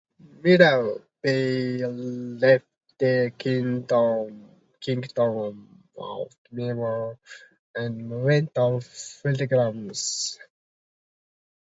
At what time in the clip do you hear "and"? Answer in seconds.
7.75-8.23